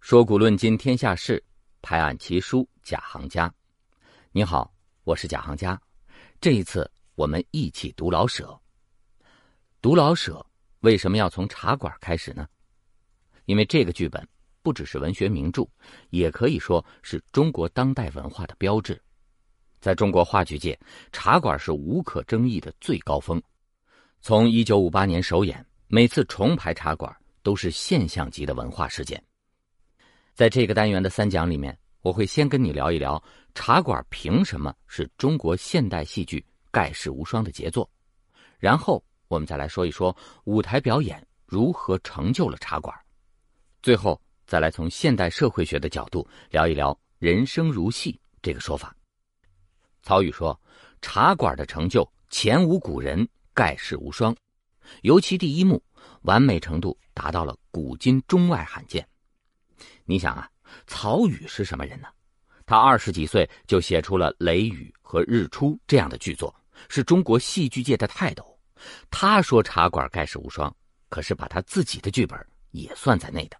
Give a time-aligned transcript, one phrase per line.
[0.00, 1.42] 说古论今天下事，
[1.82, 3.52] 拍案奇书贾行家。
[4.30, 4.72] 你好，
[5.04, 5.78] 我是贾行家。
[6.40, 8.58] 这一次我们一起读老舍。
[9.82, 10.44] 读老舍
[10.80, 12.46] 为什么要从茶馆开始呢？
[13.44, 14.26] 因为这个剧本
[14.62, 15.68] 不只是文学名著，
[16.08, 18.98] 也可以说是中国当代文化的标志。
[19.82, 20.78] 在中国话剧界，
[21.10, 23.42] 茶馆是无可争议的最高峰。
[24.20, 29.20] 从一九五八年首演，每次重排茶馆都是现象级的文化事件。
[30.34, 33.20] 在这个单元的三讲里面，我会先跟你聊一聊
[33.56, 37.90] 茶馆凭什么是中国现代戏剧盖世无双的杰作，
[38.60, 42.96] 然后我们再来说一说舞台表演如何成就了茶馆，
[43.82, 48.94] 最后再来从现代社会学的角度聊一聊“人生如戏”这个说法。
[50.02, 50.60] 曹禺说
[51.00, 54.34] ：“茶馆的成就前无古人，盖世无双，
[55.02, 55.82] 尤其第一幕
[56.22, 59.06] 完美程度达到了古今中外罕见。”
[60.04, 60.50] 你想啊，
[60.86, 62.08] 曹禺是什么人呢？
[62.66, 66.54] 他二十几岁就写出了《雷雨》和《日出》这样的巨作，
[66.88, 68.58] 是中国戏剧界的泰斗。
[69.10, 70.74] 他说茶馆盖世无双，
[71.08, 72.38] 可是把他自己的剧本
[72.70, 73.56] 也算在内的。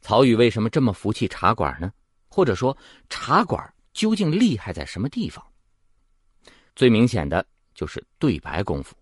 [0.00, 1.92] 曹禺为什么这么服气茶馆呢？
[2.28, 2.76] 或者说，
[3.08, 5.44] 茶馆究竟厉害在什么地方？
[6.74, 8.96] 最明显的就是对白功夫。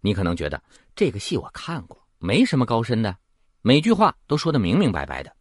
[0.00, 0.62] 你可能觉得
[0.94, 3.16] 这个戏我看过，没什么高深的。
[3.62, 5.34] 每句话都说的明明白白的，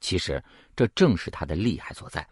[0.00, 0.42] 其实
[0.76, 2.24] 这正是他的厉害所在。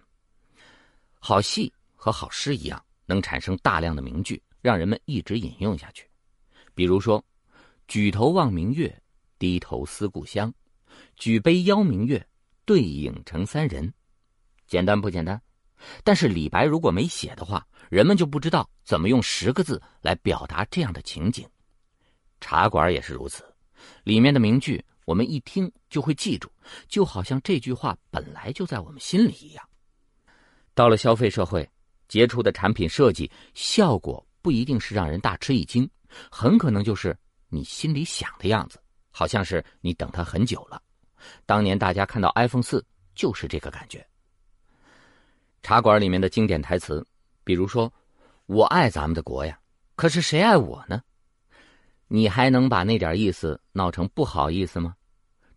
[1.18, 6.08] 好戏和好诗一样，能产生大量的名句，让人们一直引用下去。
[6.74, 7.24] 比如说
[7.88, 9.02] ：“举头望明月，
[9.38, 10.54] 低头思故乡。
[11.16, 12.24] 举杯邀明月，
[12.64, 13.92] 对影成三人。”
[14.68, 15.40] 简单不简单？
[16.02, 21.48] 但是李白如果没写的话，人们就不知道怎么用十个字来表达这样的情景。
[22.40, 23.44] 茶馆也是如此，
[24.04, 24.84] 里面的名句。
[25.06, 26.50] 我们一听就会记住，
[26.88, 29.62] 就好像这句话本来就在我们心里一样。
[30.72, 31.68] 到了消费社会，
[32.08, 35.86] 杰出的产品设计效果不一定是让人大吃一惊，
[36.30, 37.14] 很可能就是
[37.50, 38.80] 你心里想的样子，
[39.10, 40.80] 好像是你等它很久了。
[41.44, 42.82] 当年大家看到 iPhone 四
[43.14, 44.06] 就是这个感觉。
[45.64, 47.02] 茶馆里面的经典台词，
[47.42, 47.90] 比如说
[48.44, 49.58] ：“我爱咱们的国呀，
[49.96, 51.00] 可是谁爱我呢？”
[52.06, 54.94] 你还能把那点意思闹成不好意思吗？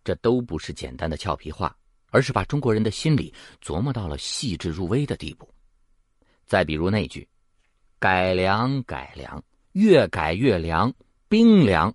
[0.02, 1.76] 这都不是简单的俏皮话，
[2.10, 5.46] 而是把中国人的心理琢磨到了细致入微的地步。
[6.46, 7.28] 再比如那句
[8.00, 10.90] ：“改良改良，越改越凉，
[11.28, 11.94] 冰凉。”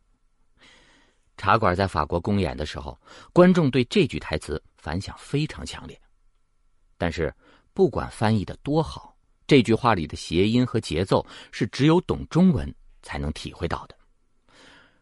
[1.36, 2.96] 茶馆在法国公演的时候，
[3.34, 6.00] 观众对这句台词反响非常强烈。
[6.96, 7.34] 但是，
[7.74, 9.16] 不管翻译的多好，
[9.48, 13.98] 这句话里的谐音和节奏是只有懂中文才能体会到的。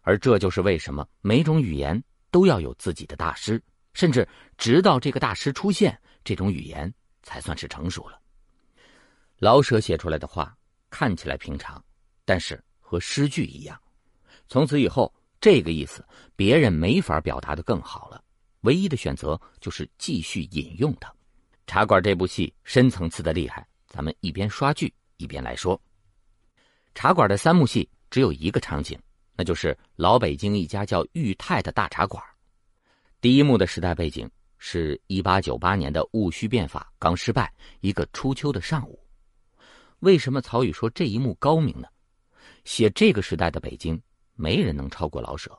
[0.02, 2.02] 而这就是为什么每种语言
[2.32, 3.62] 都要有自己的大师，
[3.94, 4.28] 甚至
[4.58, 8.20] 直到这个大师出现，这种语言才算是成熟了。
[9.38, 10.56] 老舍写出来的话
[10.90, 11.84] 看起来平常，
[12.26, 13.80] 但是和诗句一样。
[14.48, 16.06] 从此以后，这个意思
[16.36, 18.24] 别人没法表达的更好了，
[18.62, 21.10] 唯一的选择就是继续引用它。
[21.68, 25.78] 《茶馆》这部戏深层次的厉害，咱们一边刷剧一边来说。
[26.94, 29.00] 《茶馆》的三幕戏只有一个场景。
[29.34, 32.22] 那就是老北京一家叫裕泰的大茶馆。
[33.22, 34.30] 第一幕的时代背景
[34.60, 39.00] 是一八九八年的戊戌变法刚失败，一个初秋的上午。
[40.00, 41.88] 为什么曹禺说这一幕高明呢？
[42.66, 44.00] 写这个时代的北京，
[44.36, 45.58] 没人能超过老舍。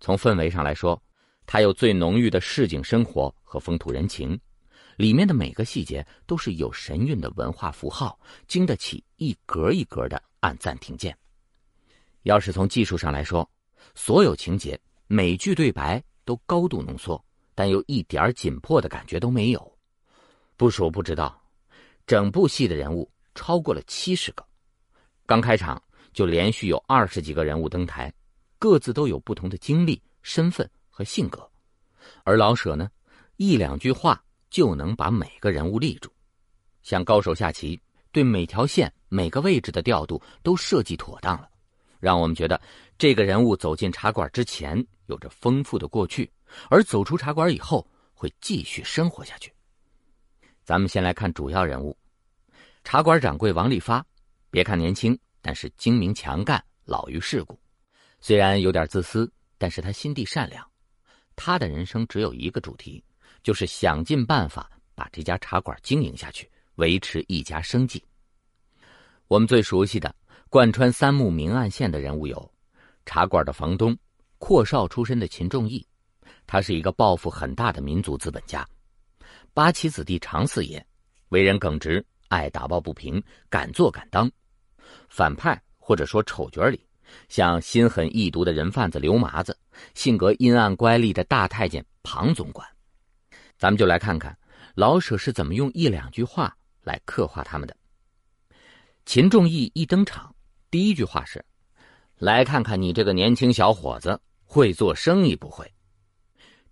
[0.00, 1.00] 从氛围上来说，
[1.44, 4.36] 他有最浓郁的市井生活和风土人情，
[4.96, 8.18] 里面的每个细节都是有神韵的文化符号，
[8.48, 11.16] 经得起一格一格的按暂停键。
[12.22, 13.48] 要是从技术上来说，
[13.94, 17.22] 所有情节、每句对白都高度浓缩，
[17.54, 19.78] 但又一点紧迫的感觉都没有。
[20.56, 21.40] 不说不知道，
[22.06, 24.44] 整部戏的人物超过了七十个，
[25.26, 25.80] 刚开场
[26.12, 28.12] 就连续有二十几个人物登台，
[28.58, 31.48] 各自都有不同的经历、身份和性格。
[32.24, 32.90] 而老舍呢，
[33.36, 36.10] 一两句话就能把每个人物立住，
[36.82, 37.80] 像高手下棋，
[38.12, 41.48] 对每条线、每个位置的调度都设计妥当了。
[41.98, 42.60] 让我们觉得
[42.98, 46.30] 这个人物走进茶馆之前有着丰富的过去，
[46.68, 49.52] 而走出茶馆以后会继续生活下去。
[50.62, 51.96] 咱们先来看主要人物，
[52.84, 54.04] 茶馆掌柜王利发。
[54.50, 57.58] 别看年轻，但是精明强干，老于世故。
[58.20, 60.66] 虽然有点自私，但是他心地善良。
[61.34, 63.04] 他的人生只有一个主题，
[63.46, 68.02] 就是想尽办法把这家茶馆经营下去，维持一家生计。
[69.28, 70.12] 我们最熟悉的。
[70.48, 72.52] 贯穿三幕明暗线的人物有：
[73.04, 73.96] 茶馆的房东，
[74.38, 75.86] 阔少出身的秦仲义，
[76.44, 78.64] 他是一个抱负很大的民族资本家；
[79.54, 80.84] 八旗子弟常四爷，
[81.28, 84.28] 为人耿直，爱打抱不平，敢做敢当；
[85.08, 86.84] 反派或者说丑角里，
[87.28, 89.56] 像心狠意毒的人贩子刘麻子，
[89.94, 92.66] 性格阴暗乖戾的大太监庞总管。
[93.58, 94.36] 咱们就来看看
[94.74, 97.76] 老舍是怎么用一两句话来刻画他们的。
[99.04, 100.34] 秦仲义一登场。
[100.70, 101.44] 第一句话是
[102.18, 105.72] ：“来看看你这个年轻小伙子会做生意不会？”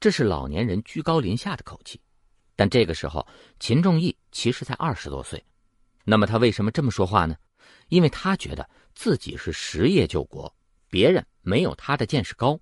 [0.00, 2.00] 这是老年人居高临下的口气。
[2.56, 3.26] 但这个时候，
[3.58, 5.42] 秦仲义其实才二十多岁。
[6.04, 7.36] 那么他为什么这么说话呢？
[7.88, 10.54] 因为他觉得自己是实业救国，
[10.88, 12.60] 别人没有他的见识高。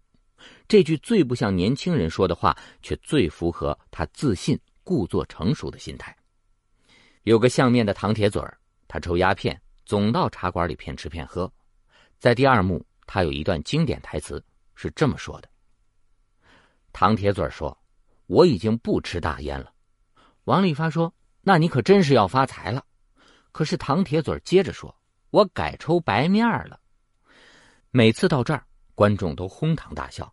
[0.72, 6.16] 这句最不像年轻人说的话，却最符合他自信、故作成熟的心态。
[7.24, 8.56] 有个相面的唐铁嘴儿，
[8.88, 9.60] 他抽鸦片。
[9.84, 11.52] 总到茶馆里骗吃骗喝，
[12.19, 14.42] 在第二幕，他有一段经典台词
[14.74, 15.48] 是这么说的
[16.90, 17.76] ：“唐铁嘴说，
[18.26, 19.74] 我已经不吃大烟了。”
[20.44, 21.12] 王利发说
[21.44, 22.82] ：“那你可真是要发财了。”
[23.52, 24.96] 可是唐铁嘴接着说
[25.28, 26.80] ：“我改抽白面了。”
[27.92, 28.64] 每次到这儿，
[28.94, 30.32] 观众都哄堂大笑。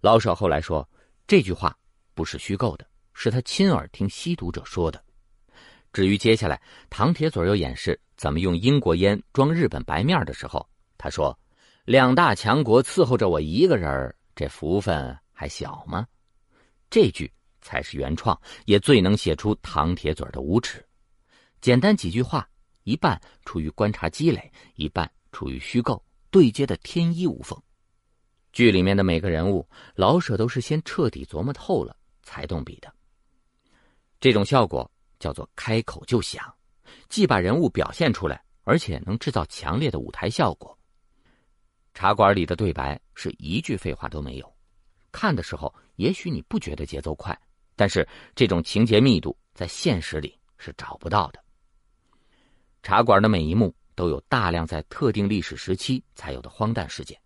[0.00, 0.88] 老舍后来说，
[1.26, 1.76] 这句话
[2.14, 5.02] 不是虚构的，是他亲耳听吸毒者说的。
[5.92, 11.36] 至于接下来，唐铁嘴又演示怎么用英国烟装日本白面的时候，他说
[11.84, 16.06] ：“两大强国伺候着我一个人这福分还小吗？”
[16.90, 17.30] 这句
[17.60, 20.84] 才是原创，也最能写出唐铁嘴的无耻。
[21.60, 22.48] 简单几句话，
[22.84, 27.60] 一半出于观察积累，一半出于虚构，对接的天衣无缝。
[28.58, 29.64] 剧里面的每个人物，
[29.94, 32.92] 老舍都是先彻底琢磨透了才动笔的。
[34.20, 34.90] 这种效果。
[35.20, 36.44] 叫做开口就响，
[37.08, 40.78] 既把人物表现出来，而且能制造强烈的舞台效果。
[41.92, 44.56] 茶馆里的对白是一句废话都没有，
[45.10, 47.36] 看的时候也许你不觉得节奏快，
[47.74, 48.06] 但是
[48.36, 51.42] 这种情节密度在现实里是找不到的。
[52.84, 57.20] 茶馆的每一幕都有大量在特定历史时期才有的荒诞事件。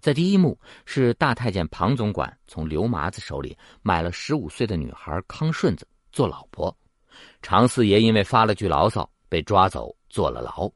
[0.00, 6.76] 在第一幕是大太监庞总管从刘麻子手里买了十五岁的女孩康顺子做老婆。
[7.42, 10.70] 常四爷因为发了句牢骚被抓走坐了牢。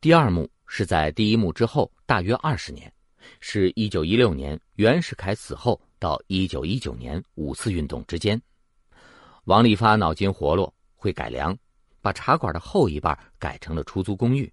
[0.00, 2.92] 第二幕是在第一幕之后大约二十年，
[3.40, 8.40] 是一九一六年袁世凯死后到一九一九年五四运动之间。
[9.44, 11.56] 王利发脑筋活络，会改良，
[12.02, 14.52] 把茶馆的后一半改成了出租公寓。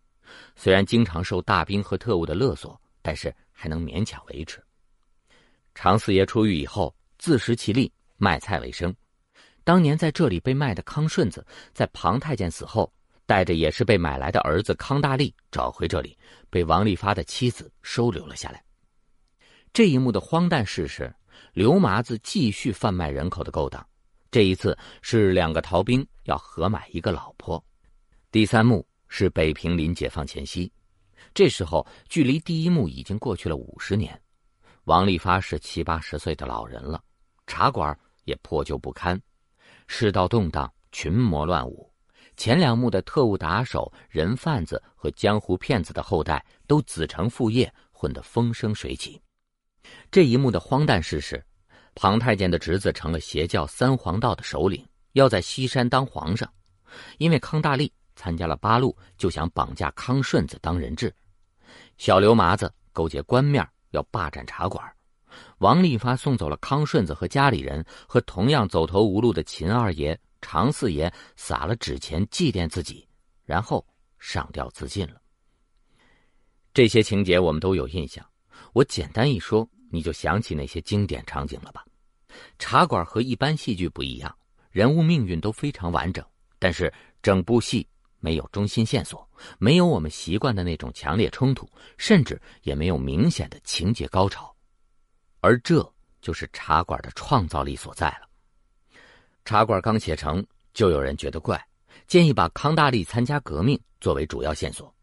[0.55, 4.63] 虽然经常受大兵和特务的勒索，但是还能勉强维持。
[5.73, 8.95] 常四爷出狱以后，自食其力，卖菜为生。
[9.63, 12.93] 当年在这里被卖的康顺子，在庞太监死后，
[13.25, 16.15] 带着也是被买来的儿子康大力找回这里，
[16.51, 18.63] 被王利发的妻子收留了下来。
[19.73, 21.13] 这一幕的荒诞事实，
[21.53, 23.85] 刘麻子继续贩卖人口的勾当，
[24.31, 27.63] 这一次是两个逃兵要合买一个老婆。
[28.31, 30.71] 第三幕是北平临解放前夕，
[31.33, 34.19] 这时候距离第一幕已经过去了五十年，
[34.85, 37.03] 王利发是七八十岁的老人了，
[37.45, 39.19] 茶馆也破旧不堪。
[39.87, 41.91] 世道动荡，群魔乱舞。
[42.35, 49.19] 前两幕的特务打手、人贩子和江湖骗子的后代都子承父业，混得风生水起。
[50.11, 51.43] 这一幕的荒诞事实：
[51.95, 56.47] 庞太监的侄子成了邪教三皇道的首领，要在西山当皇上。
[57.17, 61.13] 因为康大力参加了八路，就想绑架康顺子当人质。
[61.97, 64.83] 小刘麻子勾结官面，要霸占茶馆。
[65.59, 73.07] 王利发送走了康顺子和家里人，和同样走投无路的秦二爷、常四爷撒了纸钱祭奠自己，
[73.45, 73.85] 然后
[74.17, 75.21] 上吊自尽了。
[76.73, 78.25] 这些情节我们都有印象，
[78.73, 81.85] 我简单一说，你就想起那些经典场景了吧？
[82.57, 84.35] 茶馆和一般戏剧不一样，
[84.71, 86.23] 人物命运都非常完整，
[86.59, 87.87] 但是整部戏
[88.19, 94.55] 没有中心线索，没有我们习惯的那种强烈冲突，甚至也没有明显的情节高潮。
[95.39, 98.27] 而这就是茶馆的创造力所在了。
[99.45, 101.63] 茶馆刚写成，就有人觉得怪，
[102.07, 104.93] 建议把康大力参加革命作为主要线索。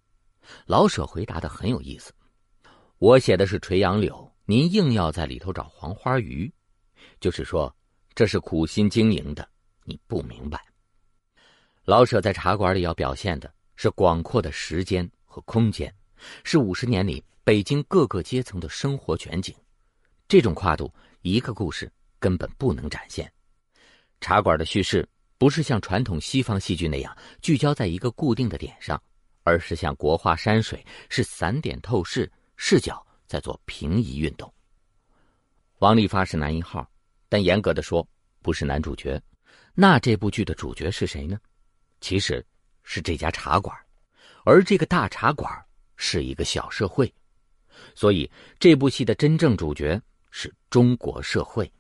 [0.67, 2.13] 老舍回答的很有意思
[2.99, 6.53] ：“我写的是垂杨柳，您硬要在里头找黄花鱼，
[7.21, 7.75] 就是说
[8.15, 9.49] 这是苦心经营的，
[9.85, 10.63] 你不明白。”
[11.85, 15.95] 老舍在茶馆里要表现的是广阔的时间和空间，
[16.43, 19.55] 是五十年里北京各个阶层的生活全景。
[20.27, 23.31] 这种跨度，一个故事根本不能展现。
[24.19, 29.01] 茶馆的叙事不是像传统西方戏剧那样聚焦在一个固定的点上，
[29.43, 34.51] 而是像国画山水，是散点透视，视角在做平移运动。
[35.81, 36.89] 王利发是男一号，
[37.29, 38.09] 但严格的说
[38.41, 39.21] 不是男主角。
[39.75, 41.39] 那这部剧的主角是谁呢？
[42.05, 42.45] 其实
[42.83, 43.75] 是这家茶馆，
[44.45, 45.51] 而这个大茶馆
[45.97, 47.11] 是一个小社会，
[47.95, 48.31] 所以
[48.61, 49.99] 这部戏的真正主角
[50.31, 51.73] 是中国社会。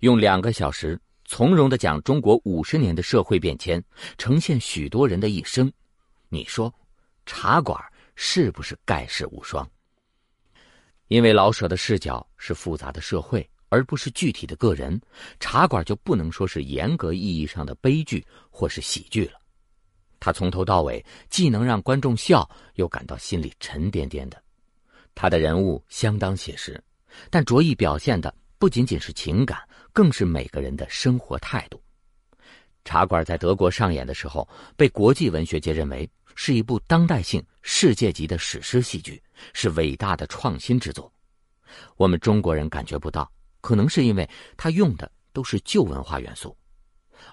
[0.00, 3.82] 用两个小时从容的讲中国五十年的社会变迁，
[4.18, 5.72] 呈现许多人的一生，
[6.28, 6.70] 你说
[7.24, 7.82] 茶馆
[8.16, 9.66] 是不是盖世无双？
[11.08, 13.48] 因为老舍的视角是复杂的社会。
[13.70, 15.00] 而不是具体的个人，
[15.38, 19.40] 茶馆就不能说是严格意义上的悲剧或是喜剧了。
[20.18, 24.42] 他从头到尾既能让观众笑，又感到心里沉甸甸的。
[25.14, 26.78] 他的人物相当写实，
[27.30, 29.58] 但着意表现的不仅仅是情感，
[29.92, 31.80] 更是每个人的生活态度。
[32.84, 34.46] 茶馆在德国上演的时候，
[34.76, 39.22] 被国际文学界认为是一部当代性、世界级的史诗戏剧，
[39.52, 41.12] 是伟大的创新之作。
[41.96, 43.30] 我们中国人感觉不到。
[43.60, 46.56] 可能是因为他用的都是旧文化元素，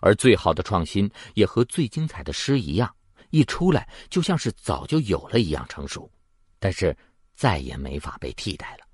[0.01, 2.93] 而最好的创新也和最精彩的诗一样，
[3.29, 6.11] 一出来就像是早就有了一样成熟，
[6.59, 6.95] 但是
[7.33, 8.85] 再也没法被替代了。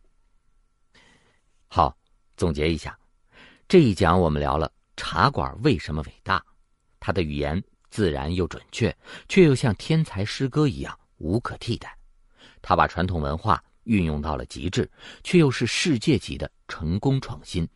[1.68, 1.98] 好，
[2.38, 2.98] 总结一下，
[3.68, 6.44] 这一讲我们聊了茶馆为什么伟大，
[7.00, 8.96] 它的语言自然又准确，
[9.28, 11.98] 却又像天才诗歌一样无可替代，
[12.62, 13.64] 他把传统文化。
[13.84, 14.90] 运用到了极致，
[15.24, 17.68] 却又是世界级的成功创新。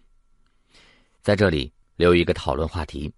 [1.22, 3.12] 在这里留一个讨论话题：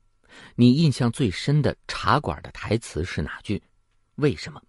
[0.56, 3.62] 你印象最深的茶馆的台词是哪句？
[4.16, 4.62] 为什么？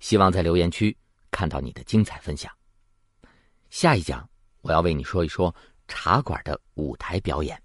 [0.00, 0.96] 希望在留言区
[1.30, 2.52] 看到你的精彩分享。
[3.70, 4.28] 下一讲
[4.60, 5.54] 我要为你说一说
[5.88, 7.60] 茶馆的舞台表演。